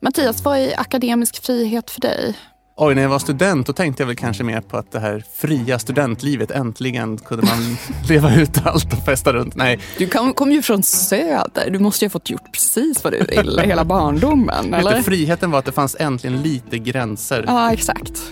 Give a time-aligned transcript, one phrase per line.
[0.00, 2.38] Mattias, vad är akademisk frihet för dig?
[2.76, 5.24] Oj, när jag var student då tänkte jag väl kanske mer på att det här
[5.34, 7.76] fria studentlivet, äntligen kunde man
[8.08, 9.56] leva ut allt och festa runt.
[9.56, 9.80] Nej.
[9.98, 13.24] Du kom, kom ju från Söder, du måste ju ha fått gjort precis vad du
[13.24, 14.74] ville hela barndomen.
[14.74, 14.96] eller?
[14.96, 17.44] Du, friheten var att det fanns äntligen lite gränser.
[17.46, 18.22] Ja, exakt.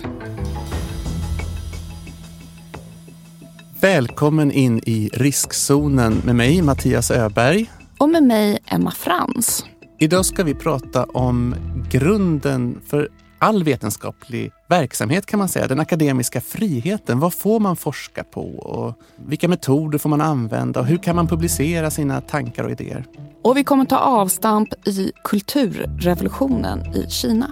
[3.81, 7.71] Välkommen in i riskzonen med mig, Mattias Öberg.
[7.97, 9.65] Och med mig, Emma Frans.
[9.99, 11.55] Idag ska vi prata om
[11.89, 15.67] grunden för all vetenskaplig verksamhet kan man säga.
[15.67, 17.19] Den akademiska friheten.
[17.19, 18.41] Vad får man forska på?
[18.41, 18.93] Och
[19.25, 20.79] vilka metoder får man använda?
[20.79, 23.05] Och hur kan man publicera sina tankar och idéer?
[23.41, 27.51] Och vi kommer ta avstamp i kulturrevolutionen i Kina.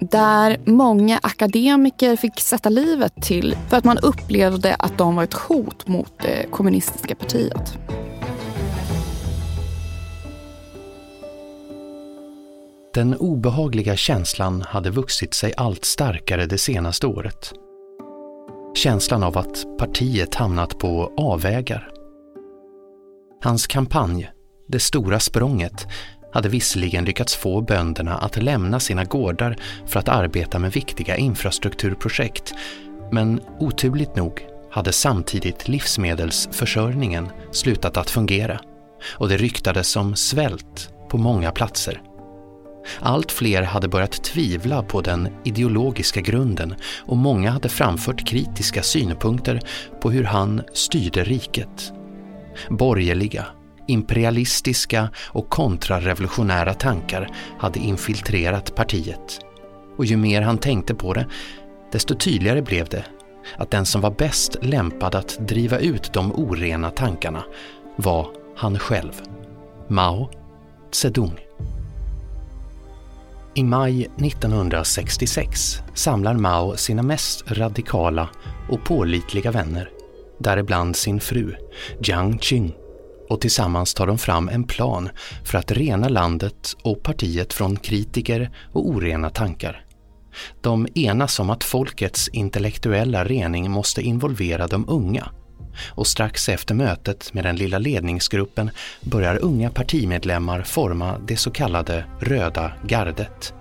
[0.00, 5.34] Där många akademiker fick sätta livet till för att man upplevde att de var ett
[5.34, 7.78] hot mot det kommunistiska partiet.
[12.94, 17.52] Den obehagliga känslan hade vuxit sig allt starkare det senaste året.
[18.74, 21.90] Känslan av att partiet hamnat på avvägar.
[23.42, 24.30] Hans kampanj,
[24.68, 25.86] Det stora språnget,
[26.32, 32.54] hade visserligen lyckats få bönderna att lämna sina gårdar för att arbeta med viktiga infrastrukturprojekt,
[33.12, 38.60] men oturligt nog hade samtidigt livsmedelsförsörjningen slutat att fungera
[39.08, 42.02] och det ryktades om svält på många platser.
[43.00, 46.74] Allt fler hade börjat tvivla på den ideologiska grunden
[47.06, 49.60] och många hade framfört kritiska synpunkter
[50.00, 51.92] på hur han styrde riket.
[52.70, 53.46] Borgerliga,
[53.86, 59.40] imperialistiska och kontrarevolutionära tankar hade infiltrerat partiet.
[59.96, 61.26] Och ju mer han tänkte på det,
[61.92, 63.04] desto tydligare blev det
[63.56, 67.44] att den som var bäst lämpad att driva ut de orena tankarna
[67.96, 69.12] var han själv,
[69.88, 70.30] Mao
[70.90, 71.38] Zedong.
[73.54, 78.28] I maj 1966 samlar Mao sina mest radikala
[78.68, 79.90] och pålitliga vänner,
[80.38, 81.54] däribland sin fru
[82.02, 82.74] Jiang Qing,
[83.28, 85.08] och tillsammans tar de fram en plan
[85.44, 89.84] för att rena landet och partiet från kritiker och orena tankar.
[90.60, 95.28] De enas om att folkets intellektuella rening måste involvera de unga
[95.88, 102.04] och strax efter mötet med den lilla ledningsgruppen börjar unga partimedlemmar forma det så kallade
[102.20, 103.54] Röda gardet.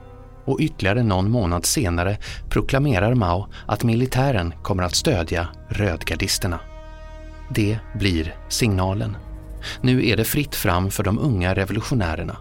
[0.46, 2.18] Och ytterligare någon månad senare
[2.50, 6.60] proklamerar Mao att militären kommer att stödja rödgardisterna.
[7.50, 9.18] Det blir signalen.
[9.82, 12.38] Nu är det fritt fram för de unga revolutionärerna.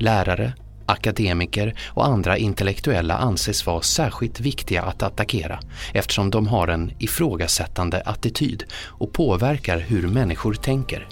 [0.00, 0.52] Lärare,
[0.88, 5.60] akademiker och andra intellektuella anses vara särskilt viktiga att attackera
[5.94, 11.08] eftersom de har en ifrågasättande attityd och påverkar hur människor tänker.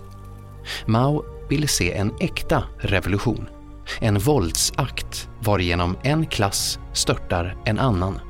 [0.86, 3.48] Mao ville se en äkta revolution,
[4.00, 8.20] en våldsakt varigenom en klass störtar en annan.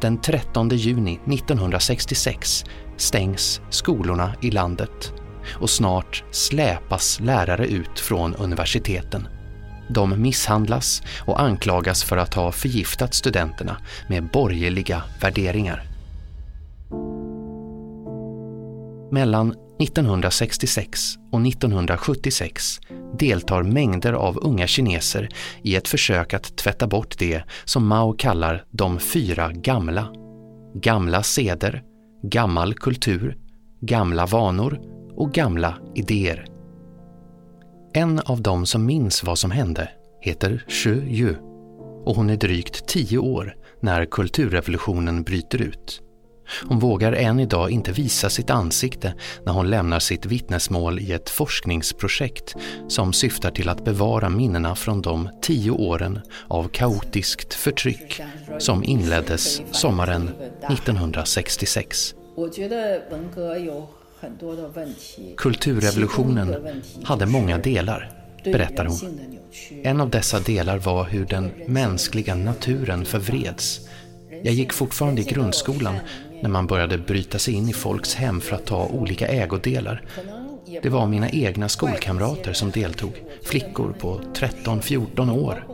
[0.00, 2.64] Den 13 juni 1966
[2.96, 5.12] stängs skolorna i landet
[5.48, 9.28] och snart släpas lärare ut från universiteten.
[9.94, 13.76] De misshandlas och anklagas för att ha förgiftat studenterna
[14.08, 15.82] med borgerliga värderingar.
[19.10, 21.00] Mellan 1966
[21.32, 22.80] och 1976
[23.18, 25.28] deltar mängder av unga kineser
[25.62, 30.08] i ett försök att tvätta bort det som Mao kallar de fyra gamla.
[30.74, 31.82] Gamla seder,
[32.22, 33.36] gammal kultur,
[33.80, 34.80] gamla vanor
[35.16, 36.59] och gamla idéer.
[37.92, 39.88] En av dem som minns vad som hände
[40.20, 41.34] heter Xu Yu
[42.04, 46.02] och hon är drygt tio år när kulturrevolutionen bryter ut.
[46.68, 49.14] Hon vågar än idag inte visa sitt ansikte
[49.44, 52.56] när hon lämnar sitt vittnesmål i ett forskningsprojekt
[52.88, 58.20] som syftar till att bevara minnena från de tio åren av kaotiskt förtryck
[58.58, 60.30] som inleddes sommaren
[60.68, 62.14] 1966.
[65.36, 68.10] Kulturrevolutionen hade många delar,
[68.44, 69.20] berättar hon.
[69.82, 73.80] En av dessa delar var hur den mänskliga naturen förvreds.
[74.42, 75.96] Jag gick fortfarande i grundskolan
[76.42, 80.02] när man började bryta sig in i folks hem för att ta olika ägodelar.
[80.82, 83.12] Det var mina egna skolkamrater som deltog,
[83.42, 85.66] flickor på 13-14 år.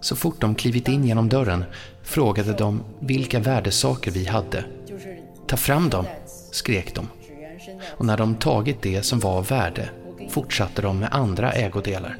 [0.00, 1.64] Så fort de klivit in genom dörren
[2.02, 4.64] frågade de vilka värdesaker vi hade.
[5.46, 6.04] Ta fram dem,
[6.52, 7.08] skrek de
[7.90, 9.90] och när de tagit det som var av värde
[10.30, 12.16] fortsatte de med andra ägodelar.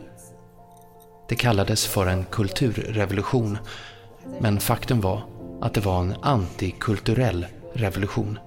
[1.29, 3.59] Det kallades för en kulturrevolution,
[4.41, 5.23] men faktum var
[5.61, 8.39] att det var en antikulturell revolution.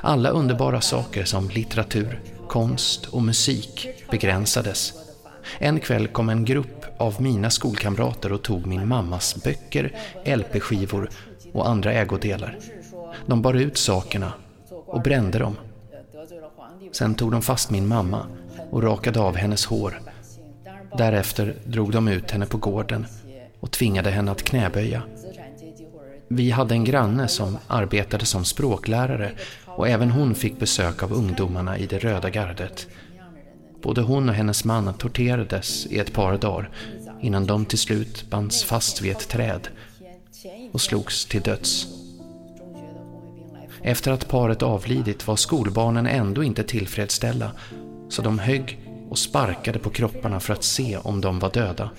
[0.00, 4.92] Alla underbara saker som litteratur, konst och musik begränsades.
[5.58, 11.10] En kväll kom en grupp av mina skolkamrater och tog min mammas böcker, LP-skivor
[11.52, 12.58] och andra ägodelar.
[13.26, 14.32] De bar ut sakerna
[14.86, 15.56] och brände dem.
[16.92, 18.26] Sen tog de fast min mamma
[18.70, 20.00] och rakade av hennes hår.
[20.98, 23.06] Därefter drog de ut henne på gården
[23.60, 25.02] och tvingade henne att knäböja.
[26.28, 29.32] Vi hade en granne som arbetade som språklärare
[29.66, 32.86] och även hon fick besök av ungdomarna i det röda gardet.
[33.82, 36.70] Både hon och hennes man torterades i ett par dagar
[37.20, 39.68] innan de till slut bands fast vid ett träd
[40.72, 41.86] och slogs till döds.
[43.86, 47.52] Efter att paret avlidit var skolbarnen ändå inte tillfredsställda
[48.08, 48.80] så de högg
[49.10, 51.90] och sparkade på kropparna för att se om de var döda.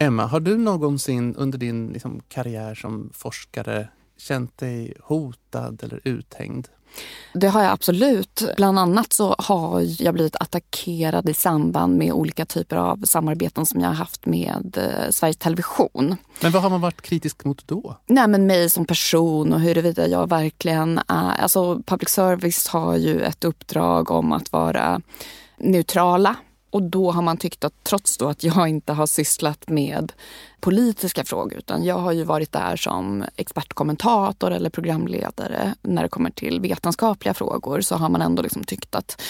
[0.00, 6.68] Emma, har du någonsin under din liksom, karriär som forskare känt dig hotad eller uthängd?
[7.32, 8.42] Det har jag absolut.
[8.56, 13.80] Bland annat så har jag blivit attackerad i samband med olika typer av samarbeten som
[13.80, 16.16] jag har haft med eh, Sveriges Television.
[16.40, 17.96] Men vad har man varit kritisk mot då?
[18.06, 21.42] Nej men mig som person och huruvida jag verkligen är...
[21.42, 25.00] Alltså public service har ju ett uppdrag om att vara
[25.58, 26.36] neutrala
[26.70, 30.12] och då har man tyckt att trots då att jag inte har sysslat med
[30.60, 36.30] politiska frågor utan jag har ju varit där som expertkommentator eller programledare när det kommer
[36.30, 39.22] till vetenskapliga frågor så har man ändå liksom tyckt att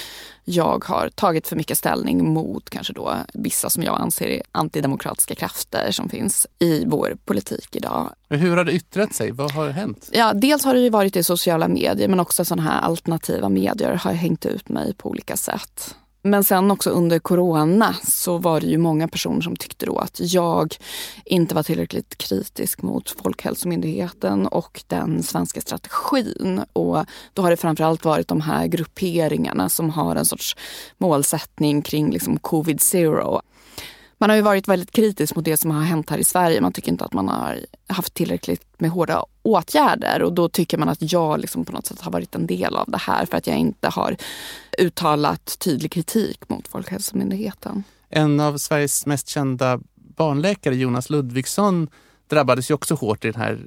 [0.45, 5.35] jag har tagit för mycket ställning mot kanske då vissa som jag anser är antidemokratiska
[5.35, 8.11] krafter som finns i vår politik idag.
[8.29, 9.31] Hur har det yttrat sig?
[9.31, 10.11] Vad har hänt?
[10.13, 13.95] Ja, dels har det ju varit i sociala medier men också sådana här alternativa medier
[13.95, 15.95] har hängt ut mig på olika sätt.
[16.23, 20.21] Men sen också under corona så var det ju många personer som tyckte då att
[20.21, 20.77] jag
[21.25, 26.61] inte var tillräckligt kritisk mot Folkhälsomyndigheten och den svenska strategin.
[26.73, 30.57] Och då har det framförallt varit de här grupperingarna som har en sorts
[30.99, 33.41] målsättning kring liksom covid zero.
[34.21, 36.61] Man har ju varit väldigt kritisk mot det som har hänt här i Sverige.
[36.61, 40.89] Man tycker inte att man har haft tillräckligt med hårda åtgärder och då tycker man
[40.89, 43.47] att jag liksom på något sätt har varit en del av det här för att
[43.47, 44.17] jag inte har
[44.79, 47.85] uttalat tydlig kritik mot Folkhälsomyndigheten.
[48.09, 51.89] En av Sveriges mest kända barnläkare, Jonas Ludvigsson,
[52.31, 53.59] drabbades ju också hårt i den här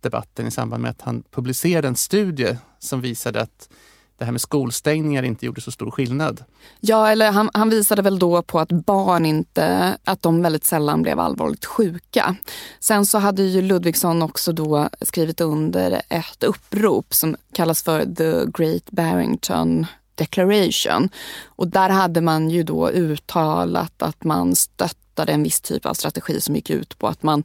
[0.00, 3.68] debatten i samband med att han publicerade en studie som visade att
[4.18, 6.44] det här med skolstängningar inte gjorde så stor skillnad.
[6.80, 11.02] Ja, eller han, han, visade väl då på att barn inte, att de väldigt sällan
[11.02, 12.36] blev allvarligt sjuka.
[12.80, 18.62] Sen så hade ju Ludvigsson också då skrivit under ett upprop som kallas för The
[18.62, 21.08] Great Barrington Declaration.
[21.44, 26.40] Och där hade man ju då uttalat att man stöttade en viss typ av strategi
[26.40, 27.44] som gick ut på att man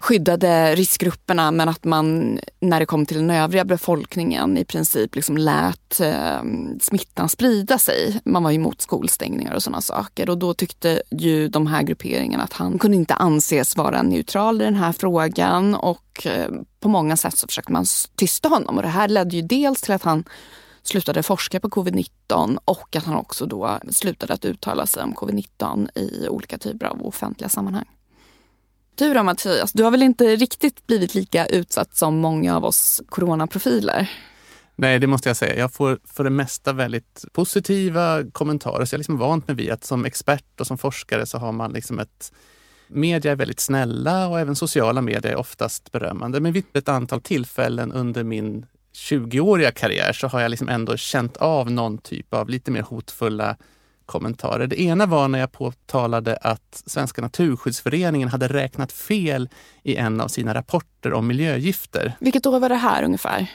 [0.00, 5.36] skyddade riskgrupperna men att man när det kom till den övriga befolkningen i princip liksom
[5.36, 6.42] lät eh,
[6.80, 8.20] smittan sprida sig.
[8.24, 12.52] Man var emot skolstängningar och sådana saker och då tyckte ju de här grupperingarna att
[12.52, 16.50] han kunde inte anses vara neutral i den här frågan och eh,
[16.80, 17.84] på många sätt så försökte man
[18.16, 20.24] tysta honom och det här ledde ju dels till att han
[20.82, 25.98] slutade forska på covid-19 och att han också då slutade att uttala sig om covid-19
[25.98, 27.86] i olika typer av offentliga sammanhang.
[29.00, 33.02] Du då Mattias, du har väl inte riktigt blivit lika utsatt som många av oss
[33.08, 34.10] coronaprofiler?
[34.76, 35.56] Nej, det måste jag säga.
[35.56, 38.84] Jag får för det mesta väldigt positiva kommentarer.
[38.84, 41.52] Så jag är liksom vant mig vid att som expert och som forskare så har
[41.52, 42.32] man liksom ett
[42.88, 46.40] Media är väldigt snälla och även sociala medier är oftast berömmande.
[46.40, 48.66] Men vid ett antal tillfällen under min
[49.10, 53.56] 20-åriga karriär så har jag liksom ändå känt av någon typ av lite mer hotfulla
[54.10, 54.66] kommentarer.
[54.66, 59.48] Det ena var när jag påtalade att Svenska Naturskyddsföreningen hade räknat fel
[59.82, 62.16] i en av sina rapporter om miljögifter.
[62.20, 63.46] Vilket år var det här ungefär?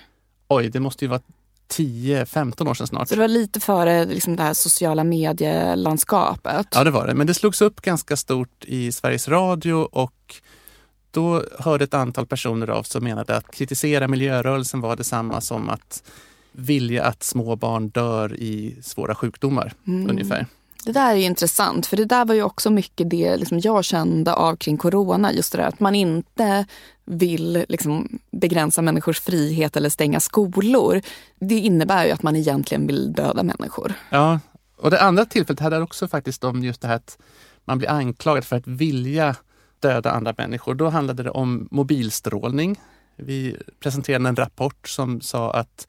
[0.48, 1.22] Oj, det måste ju vara
[1.70, 3.08] 10-15 år sedan snart.
[3.08, 6.68] Så det var lite före liksom det här sociala medielandskapet?
[6.72, 7.14] Ja, det var det.
[7.14, 10.36] Men det slogs upp ganska stort i Sveriges Radio och
[11.12, 16.04] då hörde ett antal personer av som menade att kritisera miljörörelsen var detsamma som att
[16.58, 20.10] vilja att små barn dör i svåra sjukdomar mm.
[20.10, 20.48] ungefär.
[20.86, 24.34] Det där är intressant, för det där var ju också mycket det liksom jag kände
[24.34, 25.34] av kring corona.
[25.34, 26.66] Just det där att man inte
[27.06, 31.02] vill liksom begränsa människors frihet eller stänga skolor.
[31.40, 33.94] Det innebär ju att man egentligen vill döda människor.
[34.10, 34.40] Ja,
[34.78, 37.18] och det andra tillfället handlar också faktiskt om just det här att
[37.66, 39.36] man blir anklagad för att vilja
[39.80, 40.76] döda andra människor.
[40.76, 42.80] Då handlade det om mobilstrålning.
[43.16, 45.88] Vi presenterade en rapport som sa att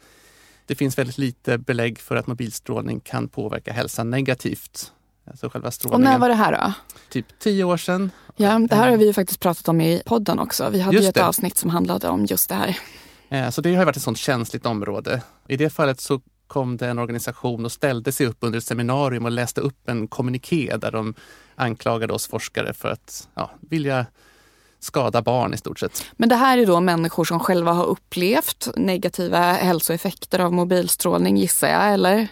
[0.66, 4.92] det finns väldigt lite belägg för att mobilstrålning kan påverka hälsan negativt.
[5.30, 6.06] Alltså själva strålningen.
[6.06, 6.72] Och när var det här då?
[7.10, 8.10] Typ tio år sedan.
[8.36, 10.70] Ja, det här har vi ju faktiskt pratat om i podden också.
[10.70, 13.50] Vi hade ju ett avsnitt som handlade om just det här.
[13.50, 15.22] Så det har varit ett sånt känsligt område.
[15.48, 19.24] I det fallet så kom det en organisation och ställde sig upp under ett seminarium
[19.24, 21.14] och läste upp en kommuniké där de
[21.54, 24.06] anklagade oss forskare för att ja, vilja
[24.86, 26.04] skada barn i stort sett.
[26.12, 31.68] Men det här är då människor som själva har upplevt negativa hälsoeffekter av mobilstrålning gissar
[31.68, 32.28] jag, eller?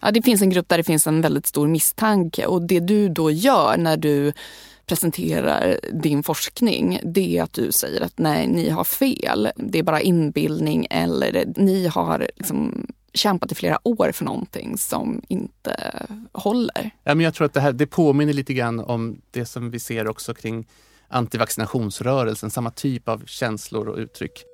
[0.00, 3.08] Ja, det finns en grupp där det finns en väldigt stor misstanke och det du
[3.08, 4.32] då gör när du
[4.86, 9.48] presenterar din forskning, det är att du säger att nej, ni har fel.
[9.56, 15.22] Det är bara inbildning eller ni har liksom kämpat i flera år för någonting som
[15.28, 15.76] inte
[16.32, 16.90] håller.
[17.04, 19.78] Ja, men jag tror att det här det påminner lite grann om det som vi
[19.78, 20.66] ser också kring
[21.10, 24.44] antivaccinationsrörelsen, samma typ av känslor och uttryck.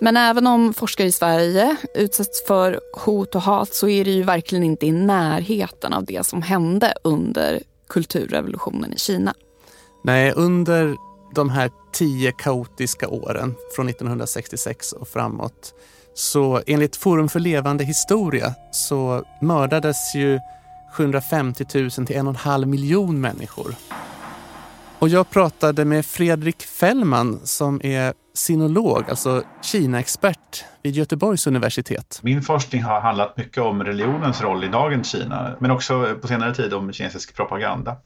[0.00, 4.22] Men även om forskare i Sverige utsätts för hot och hat så är det ju
[4.22, 9.34] verkligen inte i närheten av det som hände under kulturrevolutionen i Kina.
[10.04, 10.96] Nej, under
[11.34, 15.74] de här tio kaotiska åren från 1966 och framåt
[16.14, 20.40] så enligt Forum för levande historia så mördades ju
[20.92, 23.74] 750 000 till en och en halv miljon människor.
[25.04, 32.20] Och jag pratade med Fredrik Fällman som är sinolog, alltså Kina-expert vid Göteborgs universitet.
[32.22, 36.54] Min forskning har handlat mycket om religionens roll i dagens Kina, men också på senare
[36.54, 37.96] tid om kinesisk propaganda.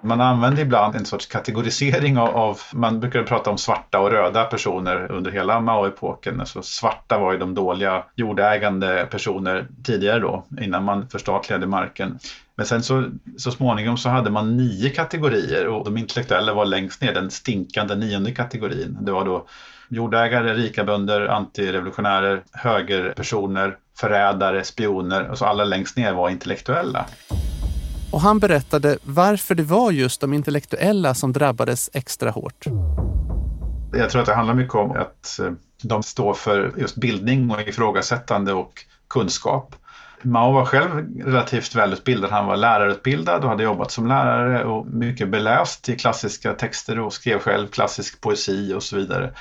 [0.00, 4.44] Man använder ibland en sorts kategorisering av, av, man brukar prata om svarta och röda
[4.44, 6.40] personer under hela Mao-epoken.
[6.40, 12.18] Alltså svarta var ju de dåliga jordägande personer tidigare då, innan man förstatligade marken.
[12.54, 13.04] Men sen så,
[13.38, 17.94] så småningom så hade man nio kategorier och de intellektuella var längst ner, den stinkande
[17.94, 18.98] nionde kategorin.
[19.00, 19.46] Det var då
[19.88, 27.06] jordägare, rika bönder, antirevolutionärer, högerpersoner, förrädare, spioner och så alla längst ner var intellektuella.
[28.10, 32.66] Och han berättade varför det var just de intellektuella som drabbades extra hårt.
[33.92, 37.60] Jag tror att det handlar mycket om att eh, de står för just bildning och
[37.60, 39.74] ifrågasättande och kunskap.
[40.22, 42.30] Mao var själv relativt välutbildad.
[42.30, 47.12] Han var lärarutbildad och hade jobbat som lärare och mycket beläst i klassiska texter och
[47.12, 49.32] skrev själv klassisk poesi och så vidare.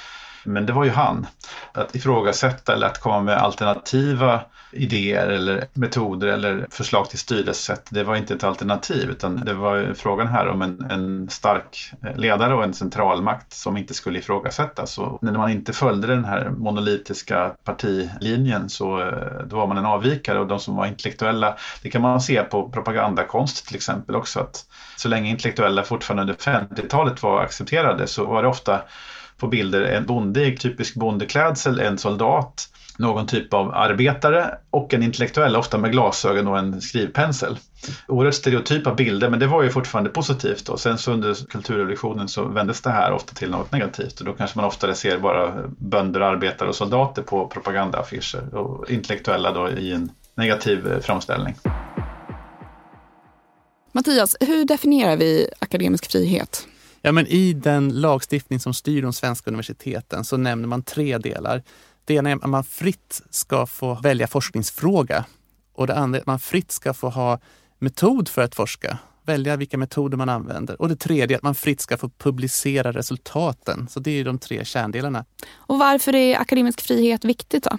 [0.48, 1.28] Men det var ju han.
[1.72, 8.04] Att ifrågasätta eller att komma med alternativa idéer eller metoder eller förslag till styrelsesätt, det
[8.04, 12.64] var inte ett alternativ utan det var frågan här om en, en stark ledare och
[12.64, 14.98] en centralmakt som inte skulle ifrågasättas.
[14.98, 19.86] Och när man inte följde den här monolitiska partilinjen så eh, då var man en
[19.86, 24.40] avvikare och de som var intellektuella, det kan man se på propagandakonst till exempel också,
[24.40, 24.66] att
[24.98, 28.82] så länge intellektuella fortfarande under 50-talet var accepterade så var det ofta
[29.38, 35.04] på bilder en bonde i typisk bondeklädsel, en soldat, någon typ av arbetare och en
[35.04, 37.58] intellektuell, ofta med glasögon och en skrivpensel.
[38.08, 40.70] Oerhört stereotypa bilder, men det var ju fortfarande positivt.
[40.70, 44.34] Och sen så under kulturrevolutionen så vändes det här ofta till något negativt och då
[44.34, 49.94] kanske man oftare ser bara bönder, arbetare och soldater på propagandaaffischer och intellektuella då i
[49.94, 51.56] en negativ eh, framställning.
[53.92, 56.68] Mattias, hur definierar vi akademisk frihet?
[57.08, 61.64] Ja, men I den lagstiftning som styr de svenska universiteten så nämner man tre delar.
[62.06, 65.26] Det ena är att man fritt ska få välja forskningsfråga
[65.74, 67.40] och det andra är att man fritt ska få ha
[67.80, 70.82] metod för att forska, välja vilka metoder man använder.
[70.82, 73.88] Och det tredje är att man fritt ska få publicera resultaten.
[73.90, 75.26] Så det är de tre kärndelarna.
[75.56, 77.78] Och varför är akademisk frihet viktigt då?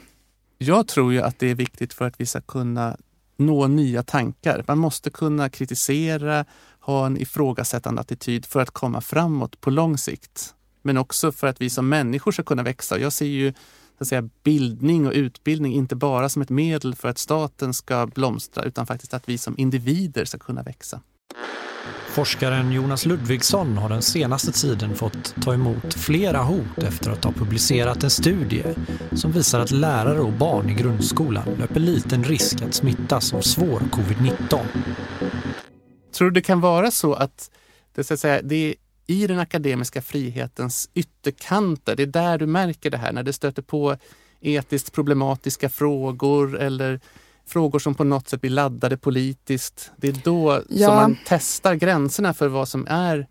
[0.58, 2.96] Jag tror ju att det är viktigt för att vi ska kunna
[3.36, 4.64] nå nya tankar.
[4.66, 6.44] Man måste kunna kritisera,
[6.88, 10.54] ha en ifrågasättande attityd för att komma framåt på lång sikt.
[10.82, 12.98] Men också för att vi som människor ska kunna växa.
[12.98, 17.08] Jag ser ju så att säga, bildning och utbildning inte bara som ett medel för
[17.08, 21.00] att staten ska blomstra utan faktiskt att vi som individer ska kunna växa.
[22.08, 27.32] Forskaren Jonas Ludvigsson har den senaste tiden fått ta emot flera hot efter att ha
[27.32, 28.64] publicerat en studie
[29.12, 33.80] som visar att lärare och barn i grundskolan löper liten risk att smittas av svår
[33.80, 34.58] covid-19.
[36.18, 37.50] Tror du det kan vara så att
[37.94, 38.74] det, så att säga, det är
[39.06, 43.62] i den akademiska frihetens ytterkanter, det är där du märker det här, när det stöter
[43.62, 43.96] på
[44.40, 47.00] etiskt problematiska frågor eller
[47.46, 49.90] frågor som på något sätt blir laddade politiskt.
[49.96, 50.86] Det är då ja.
[50.86, 53.26] som man testar gränserna för vad som är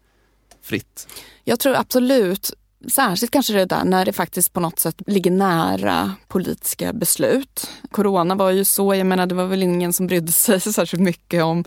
[0.62, 1.08] fritt.
[1.44, 2.53] Jag tror absolut
[2.88, 7.70] Särskilt kanske det där när det faktiskt på något sätt ligger nära politiska beslut.
[7.91, 11.44] Corona var ju så, jag menar det var väl ingen som brydde sig särskilt mycket
[11.44, 11.63] om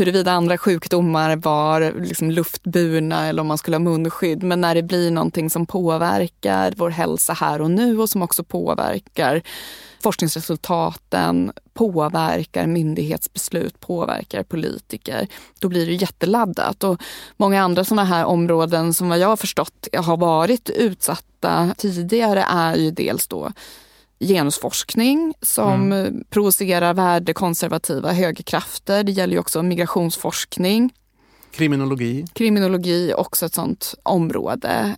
[0.00, 4.42] huruvida andra sjukdomar var liksom luftburna eller om man skulle ha munskydd.
[4.42, 8.44] Men när det blir någonting som påverkar vår hälsa här och nu och som också
[8.44, 9.42] påverkar
[10.02, 15.28] forskningsresultaten, påverkar myndighetsbeslut, påverkar politiker,
[15.58, 16.84] då blir det jätteladdat.
[16.84, 17.02] Och
[17.36, 22.76] många andra sådana här områden som vad jag har förstått har varit utsatta tidigare är
[22.76, 23.52] ju dels då
[24.20, 26.24] genusforskning som mm.
[26.30, 29.04] provocerar värdekonservativa högerkrafter.
[29.04, 30.94] Det gäller ju också migrationsforskning.
[31.50, 32.26] Kriminologi.
[32.32, 34.96] Kriminologi är också ett sånt område.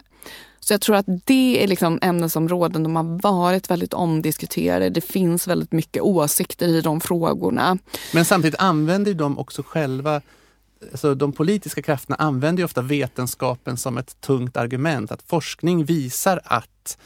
[0.60, 4.90] Så jag tror att det är liksom ämnesområden som har varit väldigt omdiskuterade.
[4.90, 7.78] Det finns väldigt mycket åsikter i de frågorna.
[8.12, 10.20] Men samtidigt använder de också själva
[10.90, 15.12] alltså de politiska krafterna använder ofta vetenskapen som ett tungt argument.
[15.12, 16.98] Att forskning visar att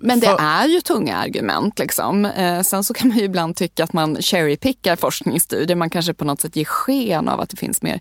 [0.00, 1.78] Men det är ju tunga argument.
[1.78, 2.24] Liksom.
[2.24, 5.76] Eh, sen så kan man ju ibland tycka att man cherrypickar forskningsstudier.
[5.76, 8.00] Man kanske på något sätt ger sken av att det finns mer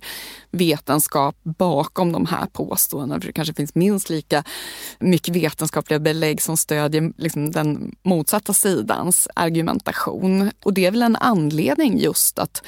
[0.51, 3.21] vetenskap bakom de här påståendena.
[3.21, 4.43] För det kanske finns minst lika
[4.99, 10.51] mycket vetenskapliga belägg som stödjer liksom, den motsatta sidans argumentation.
[10.63, 12.63] Och det är väl en anledning just att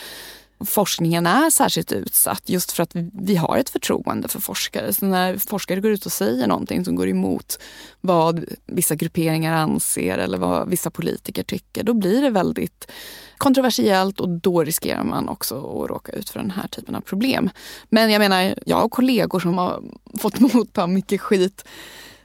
[0.66, 4.94] forskningen är särskilt utsatt just för att vi har ett förtroende för forskare.
[4.94, 7.60] Så när forskare går ut och säger någonting som går emot
[8.02, 12.92] vad vissa grupperingar anser eller vad vissa politiker tycker, då blir det väldigt
[13.38, 17.50] kontroversiellt och då riskerar man också att råka ut för den här typen av problem.
[17.90, 19.84] Men jag menar, jag har kollegor som har
[20.20, 21.66] fått motta mycket skit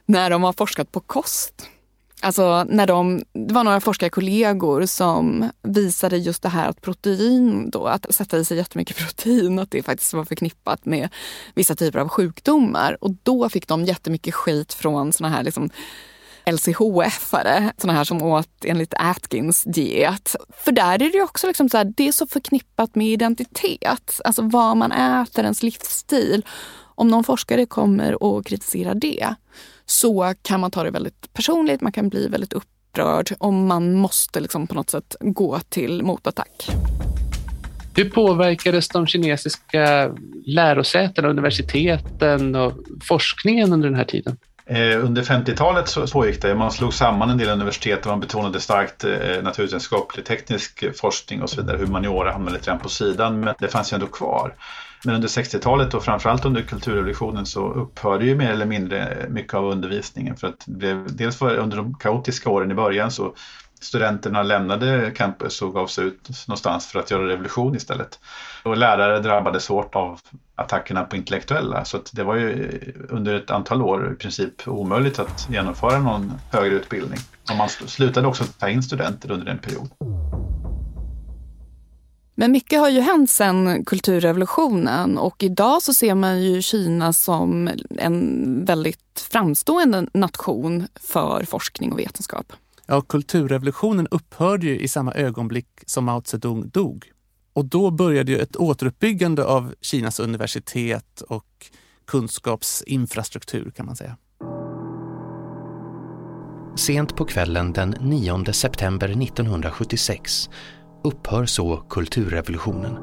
[0.05, 1.67] när de har forskat på kost.
[2.21, 7.85] Alltså när de, det var några forskarkollegor som visade just det här att protein, då,
[7.85, 11.09] att sätta i sig jättemycket protein, att det faktiskt var förknippat med
[11.55, 12.97] vissa typer av sjukdomar.
[13.01, 15.69] Och då fick de jättemycket skit från såna här liksom
[16.45, 20.35] LCHF-are, såna här som åt enligt Atkins diet.
[20.63, 24.41] För där är det också liksom så här, det är så förknippat med identitet, alltså
[24.41, 26.45] vad man äter, ens livsstil.
[26.99, 29.33] Om någon forskare kommer och kritiserar det
[29.85, 34.39] så kan man ta det väldigt personligt, man kan bli väldigt upprörd och man måste
[34.39, 36.69] liksom på något sätt gå till motattack.
[37.95, 40.11] Hur påverkades de kinesiska
[40.45, 42.73] lärosätena, universiteten och
[43.07, 44.37] forskningen under den här tiden?
[44.65, 48.59] Eh, under 50-talet så pågick det, man slog samman en del universitet och man betonade
[48.59, 51.77] starkt eh, naturvetenskaplig teknisk forskning och så vidare.
[51.77, 54.53] Humaniora hamnade lite grann på sidan men det fanns ju ändå kvar.
[55.05, 59.65] Men under 60-talet och framförallt under kulturrevolutionen så upphörde ju mer eller mindre mycket av
[59.65, 63.33] undervisningen för att det blev, dels var under de kaotiska åren i början så
[63.81, 68.19] studenterna lämnade campus och gav sig ut någonstans för att göra revolution istället.
[68.63, 70.19] Och lärare drabbades hårt av
[70.55, 75.47] attackerna på intellektuella så det var ju under ett antal år i princip omöjligt att
[75.51, 77.19] genomföra någon högre utbildning.
[77.51, 79.89] Och man slutade också ta in studenter under en period.
[82.39, 87.69] Men mycket har ju hänt sedan kulturrevolutionen och idag så ser man ju Kina som
[87.89, 92.53] en väldigt framstående nation för forskning och vetenskap.
[92.85, 97.11] Ja, kulturrevolutionen upphörde ju i samma ögonblick som Mao Zedong dog.
[97.53, 101.71] Och då började ju ett återuppbyggande av Kinas universitet och
[102.05, 104.17] kunskapsinfrastruktur kan man säga.
[106.75, 110.49] Sent på kvällen den 9 september 1976
[111.03, 112.97] upphör så kulturrevolutionen.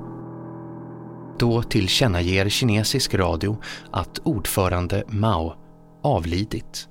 [1.38, 3.56] Då tillkännager kinesisk radio
[3.90, 5.54] att ordförande Mao
[6.02, 6.88] avlidit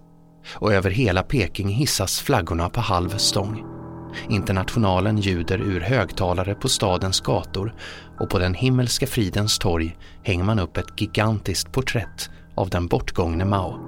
[0.54, 3.64] och över hela Peking hissas flaggorna på halv stång.
[4.30, 7.76] Internationalen ljuder ur högtalare på stadens gator
[8.20, 13.46] och på den himmelska fridens torg hänger man upp ett gigantiskt porträtt av den bortgångne
[13.46, 13.80] Mao.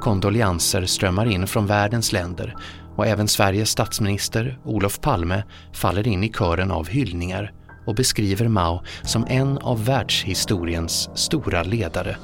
[0.00, 2.56] Kondolianser strömmar in från världens länder
[2.96, 7.52] och även Sveriges statsminister Olof Palme faller in i kören av hyllningar
[7.86, 12.16] och beskriver Mao som en av världshistoriens stora ledare.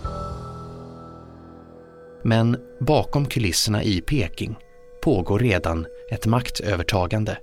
[2.23, 4.57] Men bakom kulisserna i Peking
[5.03, 7.39] pågår redan ett maktövertagande.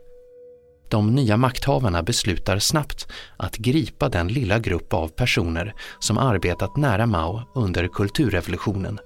[0.90, 3.08] De nya makthavarna beslutar snabbt
[3.38, 9.00] att gripa den lilla grupp av personer som arbetat nära Mao under kulturrevolutionen.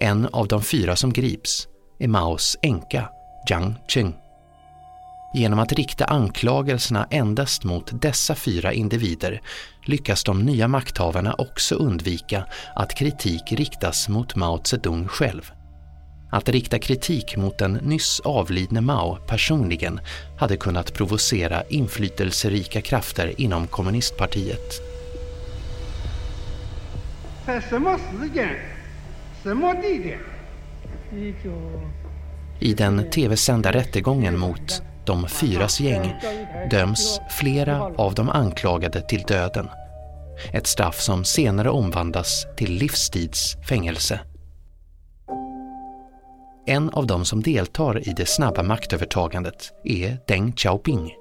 [0.00, 1.68] En av de fyra som grips
[2.03, 3.09] är Maos änka
[3.49, 4.13] Jiang Qing.
[5.33, 9.41] Genom att rikta anklagelserna endast mot dessa fyra individer
[9.85, 15.51] lyckas de nya makthavarna också undvika att kritik riktas mot Mao Zedong själv.
[16.31, 19.99] Att rikta kritik mot den nyss avlidne Mao personligen
[20.39, 24.89] hade kunnat provocera inflytelserika krafter inom kommunistpartiet.
[27.49, 28.55] 在什么时间、
[29.41, 30.19] 什么地点
[32.64, 36.14] i den tv-sända rättegången mot de fyras gäng
[36.70, 39.68] döms flera av de anklagade till döden.
[40.52, 44.20] Ett straff som senare omvandlas till livstidsfängelse.
[46.66, 51.14] En av de som deltar i det snabba maktövertagandet är Deng Xiaoping.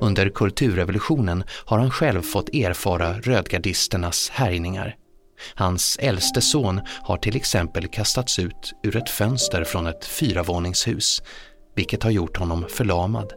[0.00, 4.96] Under kulturrevolutionen har han själv fått erfara rödgardisternas härjningar.
[5.54, 11.22] Hans äldste son har till exempel kastats ut ur ett fönster från ett fyravåningshus.
[11.76, 13.32] vilket har gjort honom förlamad.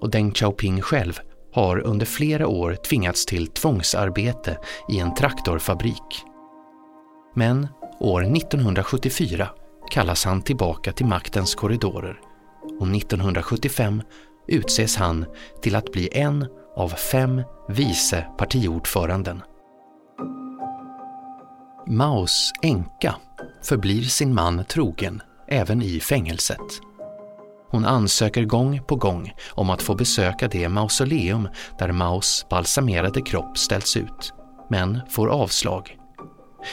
[0.00, 1.20] Och Deng Xiaoping själv
[1.52, 6.22] har under flera år tvingats till tvångsarbete i en traktorfabrik.
[7.34, 7.68] Men
[8.00, 9.48] år 1974
[9.90, 12.20] kallas han tillbaka till maktens korridorer
[12.80, 14.02] och 1975
[14.48, 15.24] utses han
[15.62, 16.46] till att bli en
[16.76, 19.42] av fem vice partiordföranden.
[21.90, 23.14] Maos änka
[23.62, 26.80] förblir sin man trogen även i fängelset.
[27.70, 31.48] Hon ansöker gång på gång om att få besöka det mausoleum
[31.78, 34.32] där Maos balsamerade kropp ställts ut,
[34.70, 35.96] men får avslag.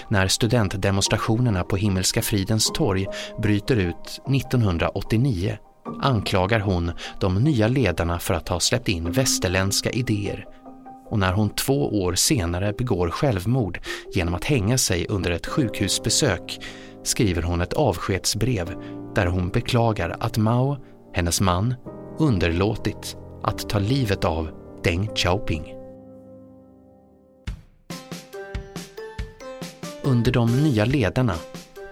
[0.09, 3.07] När studentdemonstrationerna på Himmelska fridens torg
[3.41, 5.57] bryter ut 1989
[6.01, 10.45] anklagar hon de nya ledarna för att ha släppt in västerländska idéer
[11.09, 13.79] och när hon två år senare begår självmord
[14.13, 16.59] genom att hänga sig under ett sjukhusbesök
[17.03, 18.75] skriver hon ett avskedsbrev
[19.15, 20.77] där hon beklagar att Mao,
[21.13, 21.75] hennes man,
[22.19, 24.49] underlåtit att ta livet av
[24.83, 25.75] Deng Xiaoping.
[30.03, 31.35] Under de nya ledarna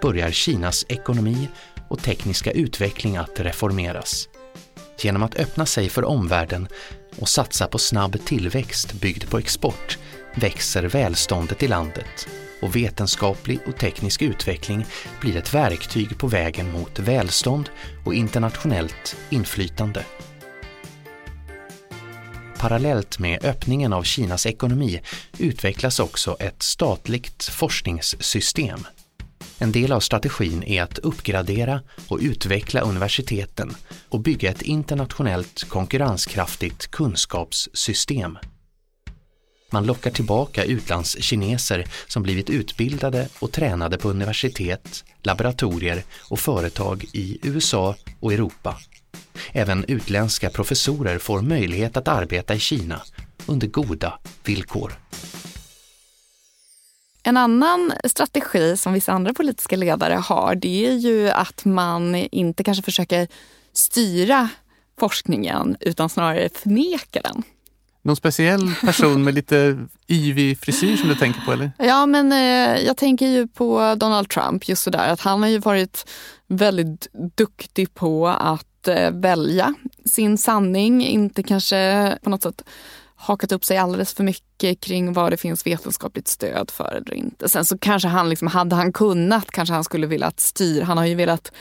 [0.01, 1.49] börjar Kinas ekonomi
[1.89, 4.29] och tekniska utveckling att reformeras.
[4.99, 6.67] Genom att öppna sig för omvärlden
[7.19, 9.97] och satsa på snabb tillväxt byggd på export
[10.35, 12.27] växer välståndet i landet
[12.61, 14.85] och vetenskaplig och teknisk utveckling
[15.21, 17.69] blir ett verktyg på vägen mot välstånd
[18.05, 20.05] och internationellt inflytande.
[22.57, 25.01] Parallellt med öppningen av Kinas ekonomi
[25.37, 28.85] utvecklas också ett statligt forskningssystem.
[29.59, 33.75] En del av strategin är att uppgradera och utveckla universiteten
[34.09, 38.37] och bygga ett internationellt konkurrenskraftigt kunskapssystem.
[39.71, 47.39] Man lockar tillbaka utlandskineser som blivit utbildade och tränade på universitet, laboratorier och företag i
[47.43, 48.77] USA och Europa.
[49.51, 53.01] Även utländska professorer får möjlighet att arbeta i Kina
[53.45, 54.93] under goda villkor.
[57.23, 62.63] En annan strategi som vissa andra politiska ledare har det är ju att man inte
[62.63, 63.27] kanske försöker
[63.73, 64.49] styra
[64.99, 67.43] forskningen utan snarare förneka den.
[68.01, 71.71] Någon speciell person med lite yvig frisyr som du tänker på eller?
[71.77, 75.59] Ja men eh, jag tänker ju på Donald Trump just sådär att han har ju
[75.59, 76.09] varit
[76.47, 79.73] väldigt duktig på att eh, välja
[80.05, 82.63] sin sanning, inte kanske på något sätt
[83.23, 87.49] hakat upp sig alldeles för mycket kring vad det finns vetenskapligt stöd för eller inte.
[87.49, 91.05] Sen så kanske han, liksom, hade han kunnat, kanske han skulle velat styra, han har
[91.05, 91.51] ju velat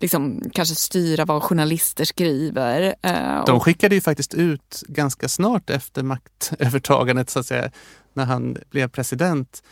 [0.00, 2.94] liksom, kanske styra vad journalister skriver.
[3.02, 7.70] Eh, De skickade ju faktiskt ut ganska snart efter maktövertagandet så att säga,
[8.12, 9.62] när han blev president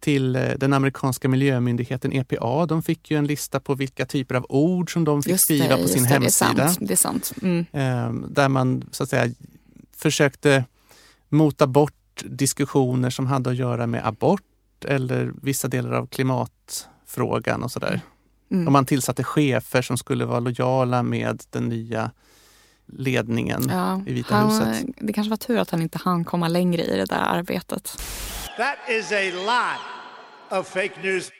[0.00, 2.66] till eh, den amerikanska miljömyndigheten EPA.
[2.66, 5.76] De fick ju en lista på vilka typer av ord som de fick just skriva
[5.76, 6.52] det, på sin det, hemsida.
[6.54, 6.78] Det är sant.
[6.80, 7.32] Det är sant.
[7.42, 7.66] Mm.
[7.72, 9.34] Ehm, där man så att säga
[9.96, 10.64] försökte
[11.32, 17.70] mota bort diskussioner som hade att göra med abort eller vissa delar av klimatfrågan och
[17.70, 18.00] sådär.
[18.50, 18.66] Mm.
[18.66, 22.10] Och man tillsatte chefer som skulle vara lojala med den nya
[22.86, 24.86] ledningen ja, i Vita han, huset.
[24.98, 27.98] Det kanske var tur att han inte hann komma längre i det där arbetet.
[28.56, 31.30] That is a lot of fake news.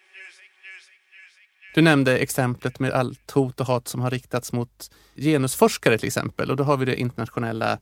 [1.74, 6.50] Du nämnde exemplet med allt hot och hat som har riktats mot genusforskare till exempel.
[6.50, 7.78] Och då har vi det internationella,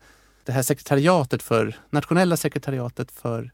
[0.51, 3.51] det här sekretariatet för, nationella sekretariatet för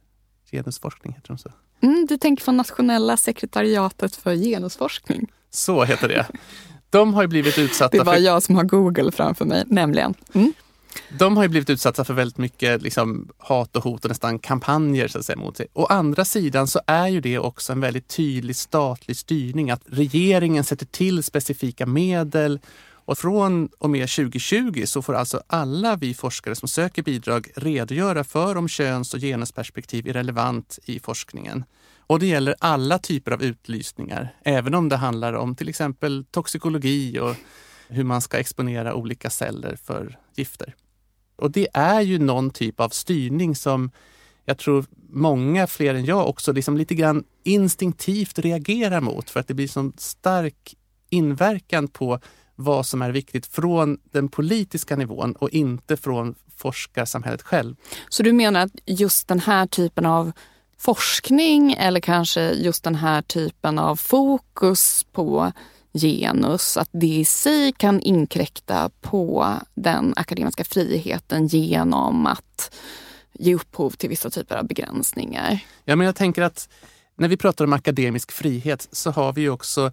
[0.51, 1.13] genusforskning.
[1.13, 1.53] Heter de så?
[1.81, 5.33] Mm, du tänker på nationella sekretariatet för genusforskning?
[5.51, 6.27] Så heter det.
[6.91, 8.23] De har blivit utsatta Det är bara för...
[8.23, 10.15] jag som har Google framför mig, nämligen.
[10.33, 10.53] Mm.
[11.19, 15.09] De har ju blivit utsatta för väldigt mycket liksom, hat och hot och nästan kampanjer
[15.09, 15.67] så att säga, mot sig.
[15.73, 19.71] Å andra sidan så är ju det också en väldigt tydlig statlig styrning.
[19.71, 22.61] Att regeringen sätter till specifika medel
[23.07, 28.25] och från och med 2020 så får alltså alla vi forskare som söker bidrag redogöra
[28.25, 31.65] för om köns och genusperspektiv är relevant i forskningen.
[32.07, 37.19] Och det gäller alla typer av utlysningar, även om det handlar om till exempel toxikologi
[37.19, 37.37] och
[37.89, 40.75] hur man ska exponera olika celler för gifter.
[41.37, 43.91] Och det är ju någon typ av styrning som
[44.45, 49.49] jag tror många fler än jag också liksom lite grann instinktivt reagerar mot för att
[49.49, 50.75] det blir så stark
[51.11, 52.21] inverkan på
[52.57, 57.77] vad som är viktigt från den politiska nivån och inte från forskarsamhället själv.
[58.09, 60.33] Så du menar att just den här typen av
[60.79, 65.53] forskning eller kanske just den här typen av fokus på
[65.95, 72.75] genus, att det i sig kan inkräkta på den akademiska friheten genom att
[73.33, 75.59] ge upphov till vissa typer av begränsningar.
[75.85, 76.69] Ja, men jag tänker att
[77.19, 79.93] när vi pratar om akademisk frihet så har vi också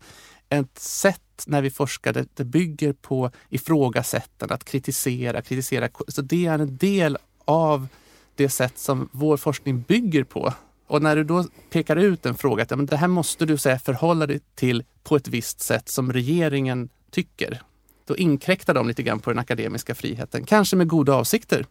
[0.50, 5.90] ett sätt när vi forskar, det, det bygger på ifrågasättande, att kritisera, kritisera.
[6.08, 7.88] Så det är en del av
[8.36, 10.54] det sätt som vår forskning bygger på.
[10.88, 13.58] Och när du då pekar ut en fråga, att ja, men det här måste du
[13.58, 17.62] säga, förhålla dig till på ett visst sätt som regeringen tycker.
[18.06, 21.66] Då inkräktar de lite grann på den akademiska friheten, kanske med goda avsikter.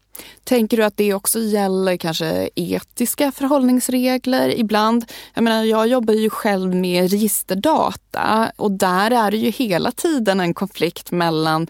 [0.44, 5.04] Tänker du att det också gäller kanske etiska förhållningsregler ibland?
[5.34, 10.40] Jag menar, jag jobbar ju själv med registerdata och där är det ju hela tiden
[10.40, 11.66] en konflikt mellan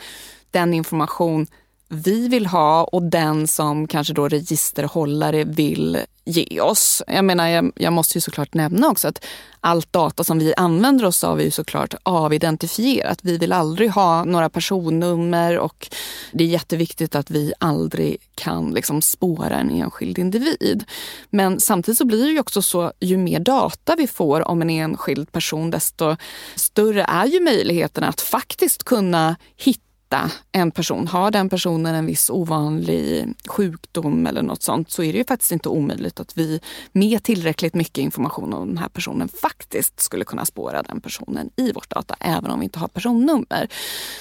[0.51, 1.47] den information
[1.93, 7.03] vi vill ha och den som kanske då registerhållare vill ge oss.
[7.07, 9.25] Jag menar, jag, jag, måste ju såklart nämna också att
[9.61, 13.19] allt data som vi använder oss av är ju såklart avidentifierat.
[13.23, 15.89] Vi vill aldrig ha några personnummer och
[16.33, 20.85] det är jätteviktigt att vi aldrig kan liksom spåra en enskild individ.
[21.31, 24.71] Men samtidigt så blir det ju också så, ju mer data vi får om en
[24.71, 26.17] enskild person, desto
[26.57, 31.09] större är ju möjligheten att faktiskt kunna hitta hitta en person.
[31.09, 35.53] Har den personen en viss ovanlig sjukdom eller något sånt så är det ju faktiskt
[35.53, 36.61] inte omöjligt att vi
[36.93, 41.73] med tillräckligt mycket information om den här personen faktiskt skulle kunna spåra den personen i
[41.73, 43.69] vårt data även om vi inte har personnummer.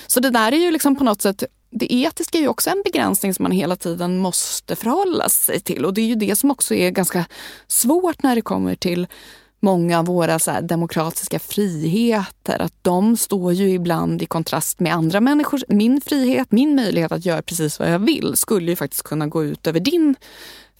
[0.08, 2.82] Så det där är ju liksom på något sätt det etiska är ju också en
[2.84, 6.52] begränsning som man hela tiden måste förhålla sig till och det är ju det som
[6.52, 7.26] också är ganska
[7.68, 9.08] svårt när det kommer till
[9.62, 15.22] många av våra så demokratiska friheter, att de står ju ibland i kontrast med andra
[15.22, 15.64] människors...
[15.68, 19.44] Min frihet, min möjlighet att göra precis vad jag vill skulle ju faktiskt kunna gå
[19.44, 20.16] ut över din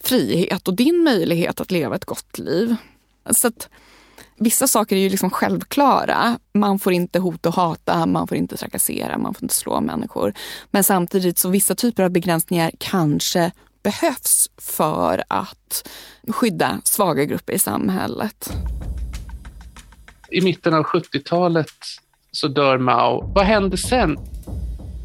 [0.00, 2.76] frihet och din möjlighet att leva ett gott liv.
[3.30, 3.68] Så att,
[4.36, 6.38] Vissa saker är ju liksom självklara.
[6.52, 10.34] Man får inte hota och hata, man får inte trakassera, man får inte slå människor.
[10.70, 15.88] Men samtidigt så vissa typer av begränsningar kanske behövs för att
[16.28, 18.52] skydda svaga grupper i samhället.
[20.30, 21.66] I mitten av 70-talet
[22.32, 23.32] så dör Mao.
[23.34, 24.18] Vad händer sen?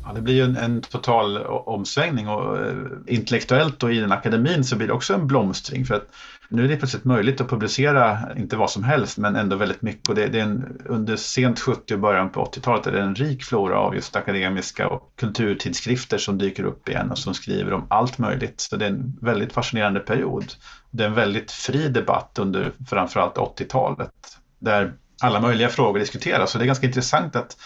[0.05, 2.75] Ja, det blir ju en, en, total omsvängning och eh,
[3.07, 6.07] intellektuellt och i den akademin så blir det också en blomstring för att
[6.49, 10.09] nu är det plötsligt möjligt att publicera, inte vad som helst, men ändå väldigt mycket.
[10.09, 13.15] Och det, det är en, under sent 70 och början på 80-talet är det en
[13.15, 17.87] rik flora av just akademiska och kulturtidskrifter som dyker upp igen och som skriver om
[17.89, 18.59] allt möjligt.
[18.61, 20.53] Så det är en väldigt fascinerande period.
[20.91, 24.11] Det är en väldigt fri debatt under framförallt 80-talet
[24.59, 26.51] där alla möjliga frågor diskuteras.
[26.51, 27.57] Så det är ganska intressant att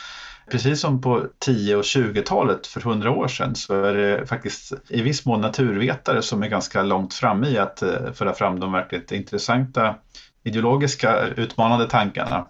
[0.52, 5.02] Precis som på 10 och 20-talet för 100 år sedan så är det faktiskt i
[5.02, 9.12] viss mån naturvetare som är ganska långt framme i att eh, föra fram de verkligt
[9.12, 9.96] intressanta
[10.44, 12.48] ideologiska utmanande tankarna.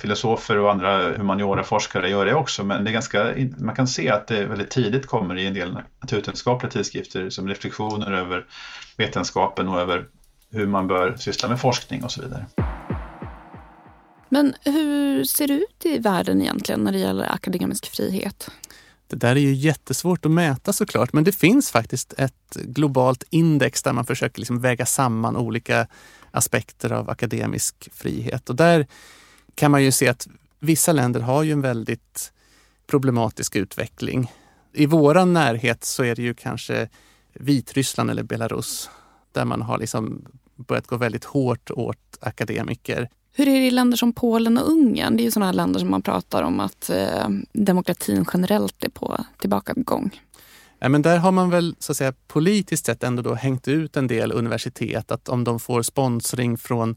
[0.00, 4.26] Filosofer och andra humanioraforskare gör det också men det är ganska, man kan se att
[4.26, 8.46] det väldigt tidigt kommer i en del naturvetenskapliga tidskrifter som reflektioner över
[8.96, 10.06] vetenskapen och över
[10.52, 12.46] hur man bör syssla med forskning och så vidare.
[14.32, 18.50] Men hur ser det ut i världen egentligen när det gäller akademisk frihet?
[19.06, 23.82] Det där är ju jättesvårt att mäta såklart, men det finns faktiskt ett globalt index
[23.82, 25.86] där man försöker liksom väga samman olika
[26.30, 28.50] aspekter av akademisk frihet.
[28.50, 28.86] Och där
[29.54, 32.32] kan man ju se att vissa länder har ju en väldigt
[32.86, 34.32] problematisk utveckling.
[34.72, 36.88] I våran närhet så är det ju kanske
[37.32, 38.90] Vitryssland eller Belarus
[39.32, 40.24] där man har liksom
[40.56, 43.08] börjat gå väldigt hårt åt akademiker.
[43.32, 45.16] Hur är det i länder som Polen och Ungern?
[45.16, 49.24] Det är ju sådana länder som man pratar om att eh, demokratin generellt är på
[49.38, 50.20] tillbakagång.
[50.78, 53.96] Ja, men där har man väl så att säga, politiskt sett ändå då hängt ut
[53.96, 55.10] en del universitet.
[55.10, 56.96] Att om de får sponsring från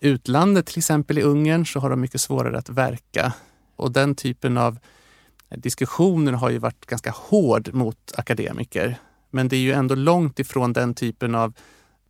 [0.00, 3.32] utlandet, till exempel i Ungern, så har de mycket svårare att verka.
[3.76, 4.78] Och den typen av
[5.56, 8.98] diskussioner har ju varit ganska hård mot akademiker.
[9.30, 11.52] Men det är ju ändå långt ifrån den typen av